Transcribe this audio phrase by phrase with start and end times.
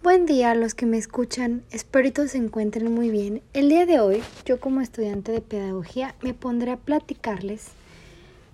[0.00, 3.42] Buen día a los que me escuchan, espero que se encuentren muy bien.
[3.52, 7.72] El día de hoy, yo como estudiante de pedagogía me pondré a platicarles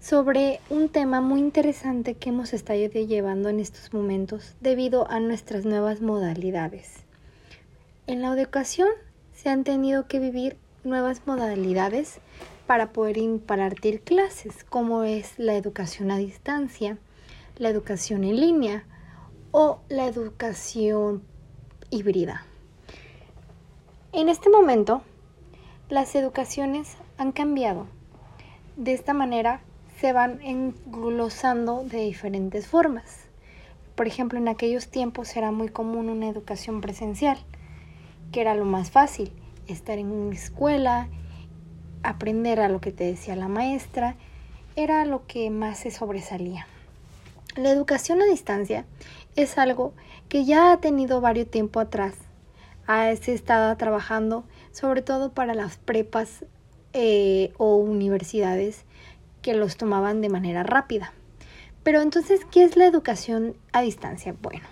[0.00, 5.66] sobre un tema muy interesante que hemos estado llevando en estos momentos debido a nuestras
[5.66, 7.04] nuevas modalidades.
[8.06, 8.88] En la educación
[9.34, 12.20] se han tenido que vivir nuevas modalidades
[12.66, 16.96] para poder impartir clases, como es la educación a distancia,
[17.58, 18.86] la educación en línea
[19.50, 21.22] o la educación
[21.95, 22.45] híbrida.
[24.12, 25.02] En este momento,
[25.88, 27.86] las educaciones han cambiado.
[28.77, 29.60] De esta manera
[30.00, 33.27] se van englosando de diferentes formas.
[33.95, 37.38] Por ejemplo, en aquellos tiempos era muy común una educación presencial,
[38.33, 39.30] que era lo más fácil,
[39.69, 41.06] estar en una escuela,
[42.02, 44.16] aprender a lo que te decía la maestra,
[44.74, 46.66] era lo que más se sobresalía.
[47.55, 48.84] La educación a distancia
[49.37, 49.93] es algo
[50.29, 52.15] que ya ha tenido varios tiempo atrás.
[52.87, 56.45] Ha estado trabajando sobre todo para las prepas
[56.92, 58.84] eh, o universidades
[59.42, 61.12] que los tomaban de manera rápida.
[61.83, 64.34] Pero entonces, ¿qué es la educación a distancia?
[64.41, 64.67] Bueno,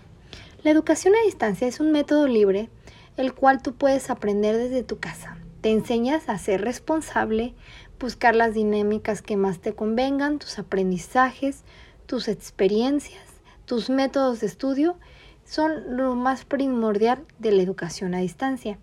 [0.62, 2.70] la educación a distancia es un método libre
[3.16, 5.36] el cual tú puedes aprender desde tu casa.
[5.60, 7.54] Te enseñas a ser responsable,
[8.00, 11.62] buscar las dinámicas que más te convengan, tus aprendizajes,
[12.06, 13.31] tus experiencias,
[13.72, 14.98] tus métodos de estudio
[15.46, 18.76] son lo más primordial de la educación a distancia.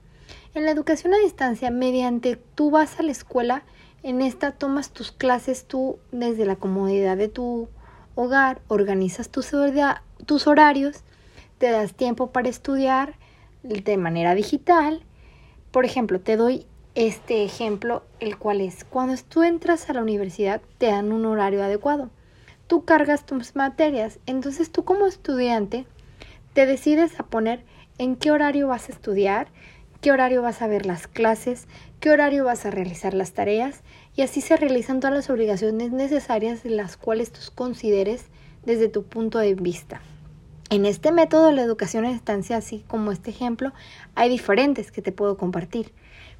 [0.55, 3.61] En la educación a distancia, mediante tú vas a la escuela,
[4.01, 7.69] en esta tomas tus clases tú desde la comodidad de tu
[8.15, 9.51] hogar, organizas tus,
[10.25, 11.03] tus horarios,
[11.59, 13.13] te das tiempo para estudiar
[13.61, 15.03] de manera digital.
[15.69, 16.65] Por ejemplo, te doy
[16.95, 21.63] este ejemplo, el cual es cuando tú entras a la universidad te dan un horario
[21.63, 22.09] adecuado
[22.69, 24.19] tú cargas tus materias.
[24.27, 25.87] Entonces tú como estudiante
[26.53, 27.63] te decides a poner
[27.97, 29.47] en qué horario vas a estudiar,
[30.01, 31.67] qué horario vas a ver las clases,
[31.99, 33.81] qué horario vas a realizar las tareas
[34.15, 38.25] y así se realizan todas las obligaciones necesarias de las cuales tú consideres
[38.65, 39.99] desde tu punto de vista.
[40.69, 43.73] En este método de la educación a distancia, así como este ejemplo,
[44.13, 45.91] hay diferentes que te puedo compartir,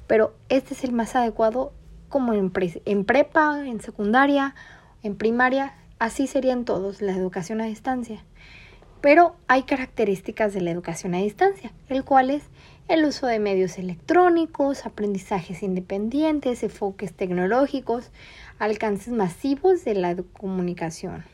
[0.06, 1.72] pero este es el más adecuado
[2.08, 2.52] como en,
[2.84, 4.54] en prepa, en secundaria,
[5.02, 8.24] en primaria, Así serían todos la educación a distancia.
[9.02, 12.42] Pero hay características de la educación a distancia, el cual es
[12.88, 18.12] el uso de medios electrónicos, aprendizajes independientes, enfoques tecnológicos,
[18.58, 21.24] alcances masivos de la comunicación.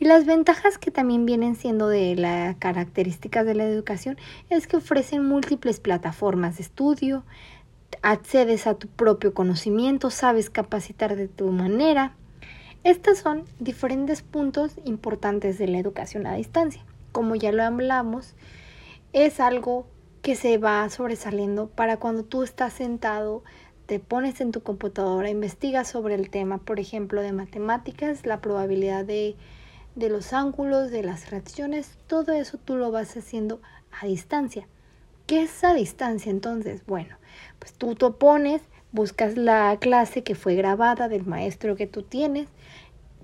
[0.00, 4.18] Y las ventajas que también vienen siendo de las características de la educación
[4.50, 7.22] es que ofrecen múltiples plataformas de estudio,
[8.02, 12.16] accedes a tu propio conocimiento, sabes capacitar de tu manera,
[12.84, 16.84] estos son diferentes puntos importantes de la educación a distancia.
[17.12, 18.34] Como ya lo hablamos,
[19.12, 19.86] es algo
[20.22, 23.42] que se va sobresaliendo para cuando tú estás sentado,
[23.86, 29.04] te pones en tu computadora, investigas sobre el tema, por ejemplo, de matemáticas, la probabilidad
[29.04, 29.36] de,
[29.94, 33.60] de los ángulos, de las reacciones, todo eso tú lo vas haciendo
[34.00, 34.68] a distancia.
[35.26, 36.84] ¿Qué es a distancia entonces?
[36.86, 37.16] Bueno,
[37.58, 38.62] pues tú te pones,
[38.92, 42.48] buscas la clase que fue grabada del maestro que tú tienes,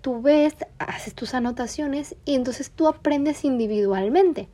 [0.01, 4.49] tú ves, haces tus anotaciones y entonces tú aprendes individualmente.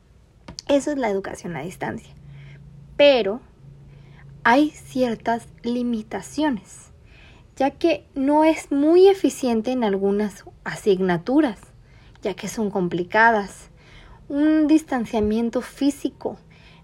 [0.67, 2.13] Eso es la educación a distancia.
[2.95, 3.41] Pero
[4.43, 6.91] hay ciertas limitaciones,
[7.57, 11.59] ya que no es muy eficiente en algunas asignaturas,
[12.21, 13.69] ya que son complicadas.
[14.29, 16.37] Un distanciamiento físico,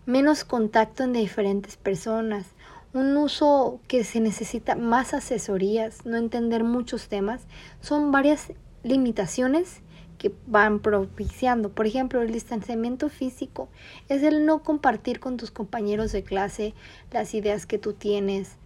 [0.06, 2.48] menos contacto entre diferentes personas,
[2.98, 7.46] un uso que se necesita más asesorías, no entender muchos temas,
[7.80, 8.52] son varias
[8.84, 9.82] limitaciones
[10.18, 11.70] que van propiciando.
[11.70, 13.70] Por ejemplo, el distanciamiento físico
[14.10, 16.74] es el no compartir con tus compañeros de clase
[17.12, 18.58] las ideas que tú tienes,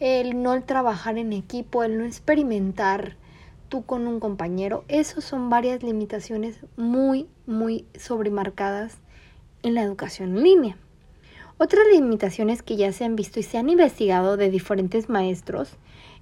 [0.00, 3.16] el no trabajar en equipo, el no experimentar
[3.68, 4.84] tú con un compañero.
[4.88, 8.98] Esas son varias limitaciones muy, muy sobremarcadas
[9.62, 10.76] en la educación en línea.
[11.62, 15.72] Otras limitaciones que ya se han visto y se han investigado de diferentes maestros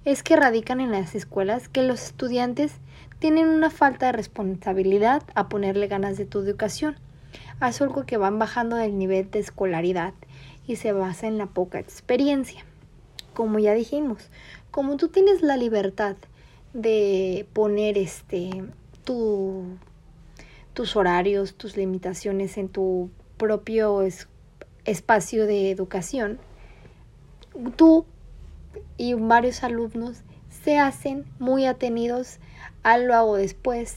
[0.03, 2.73] es que radican en las escuelas que los estudiantes
[3.19, 6.97] tienen una falta de responsabilidad a ponerle ganas de tu educación.
[7.65, 10.13] Es algo que van bajando del nivel de escolaridad
[10.67, 12.65] y se basa en la poca experiencia.
[13.33, 14.29] Como ya dijimos,
[14.71, 16.17] como tú tienes la libertad
[16.73, 18.65] de poner este
[19.05, 19.63] tu,
[20.73, 24.01] tus horarios, tus limitaciones en tu propio
[24.85, 26.39] espacio de educación,
[27.75, 28.05] tú
[28.97, 30.21] y varios alumnos
[30.63, 32.39] se hacen muy atenidos
[32.83, 33.95] a lo hago después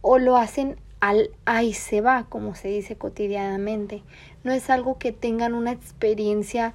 [0.00, 4.02] o lo hacen al ahí se va, como se dice cotidianamente.
[4.44, 6.74] No es algo que tengan una experiencia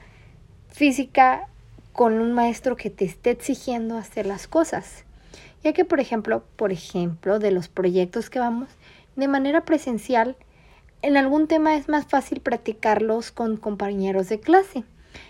[0.69, 1.47] física
[1.93, 5.05] con un maestro que te esté exigiendo hacer las cosas.
[5.63, 8.69] Ya que, por ejemplo, por ejemplo, de los proyectos que vamos,
[9.15, 10.35] de manera presencial,
[11.01, 14.83] en algún tema es más fácil practicarlos con compañeros de clase.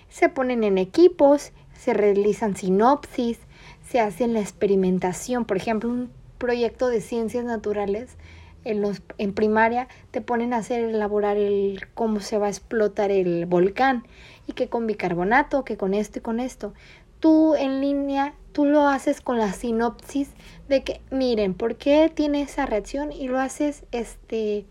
[0.10, 3.40] Se ponen en equipos, se realizan sinopsis,
[3.88, 5.46] se hace la experimentación.
[5.46, 8.18] Por ejemplo, un proyecto de ciencias naturales
[8.64, 13.12] en, los, en primaria te ponen a hacer elaborar el cómo se va a explotar
[13.12, 14.06] el volcán
[14.46, 16.74] y que con bicarbonato, que con esto y con esto.
[17.19, 20.30] Tú en línea, tú lo haces con la sinopsis
[20.69, 23.12] de que miren, ¿por qué tiene esa reacción?
[23.12, 24.66] Y lo haces este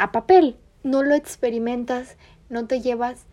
[0.00, 2.16] a papel, no lo experimentas,
[2.48, 3.26] no te llevas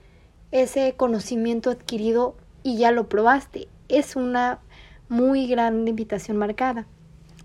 [0.51, 3.69] ese conocimiento adquirido y ya lo probaste.
[3.87, 4.59] Es una
[5.07, 6.85] muy gran limitación marcada.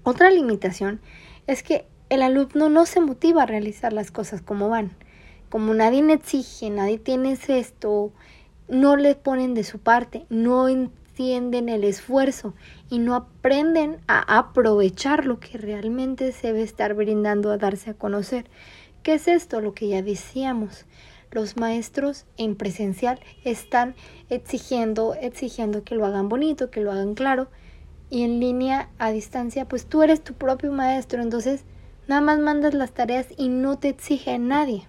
[0.02, 1.00] Otra limitación
[1.46, 4.90] es que el alumno no se motiva a realizar las cosas como van.
[5.48, 8.12] Como nadie le exige, nadie tiene esto,
[8.68, 12.54] no le ponen de su parte, no entienden el esfuerzo
[12.90, 17.94] y no aprenden a aprovechar lo que realmente se debe estar brindando a darse a
[17.94, 18.46] conocer.
[19.02, 19.60] ¿Qué es esto?
[19.60, 20.84] Lo que ya decíamos.
[21.32, 23.94] Los maestros en presencial están
[24.28, 27.48] exigiendo, exigiendo que lo hagan bonito, que lo hagan claro.
[28.10, 31.64] Y en línea, a distancia, pues tú eres tu propio maestro, entonces
[32.06, 34.86] nada más mandas las tareas y no te exige nadie.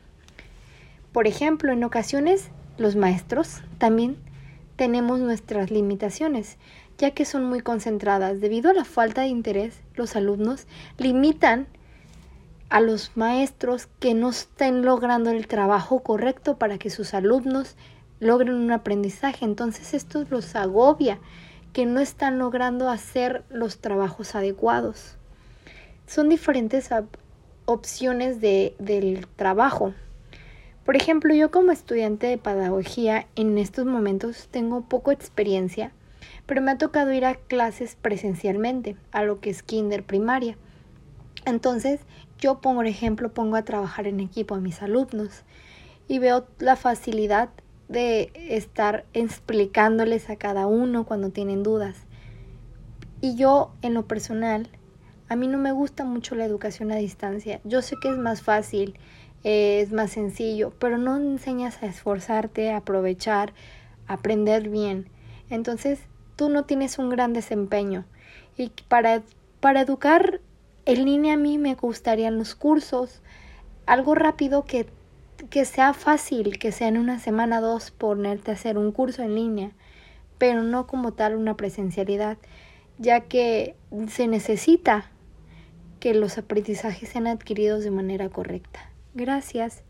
[1.12, 4.18] Por ejemplo, en ocasiones los maestros también
[4.76, 6.58] tenemos nuestras limitaciones,
[6.98, 8.42] ya que son muy concentradas.
[8.42, 10.68] Debido a la falta de interés, los alumnos
[10.98, 11.68] limitan
[12.74, 17.76] a los maestros que no estén logrando el trabajo correcto para que sus alumnos
[18.20, 19.46] logren un aprendizaje.
[19.46, 21.20] Entonces esto los agobia,
[21.72, 25.18] que no están logrando hacer los trabajos adecuados.
[26.08, 26.90] Son diferentes
[27.66, 29.94] opciones de, del trabajo.
[30.84, 35.92] Por ejemplo, yo como estudiante de pedagogía en estos momentos tengo poco experiencia,
[36.48, 40.58] pero me ha tocado ir a clases presencialmente, a lo que es kinder primaria.
[41.46, 42.00] Entonces,
[42.44, 45.44] yo, por ejemplo, pongo a trabajar en equipo a mis alumnos
[46.10, 47.48] y veo la facilidad
[47.88, 51.96] de estar explicándoles a cada uno cuando tienen dudas.
[53.22, 54.68] Y yo, en lo personal,
[55.30, 57.62] a mí no me gusta mucho la educación a distancia.
[57.64, 59.00] Yo sé que es más fácil,
[59.46, 63.54] es más sencillo, pero no enseñas a esforzarte, a aprovechar,
[64.08, 65.08] a aprender bien.
[65.50, 66.02] Entonces,
[66.36, 68.04] tú no tienes un gran desempeño.
[68.58, 69.22] Y para,
[69.62, 70.42] para educar
[70.86, 73.22] en línea a mí me gustarían los cursos,
[73.86, 74.88] algo rápido que,
[75.50, 79.24] que sea fácil, que sea en una semana o dos ponerte a hacer un curso
[79.24, 79.72] en línea,
[80.38, 82.38] pero no como tal una presencialidad,
[82.98, 83.76] ya que
[84.10, 85.10] se necesita
[86.00, 88.90] que los aprendizajes sean adquiridos de manera correcta.
[89.14, 89.84] Gracias.